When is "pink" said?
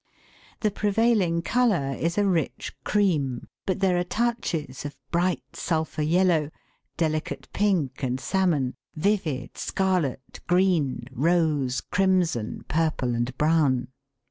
7.53-8.01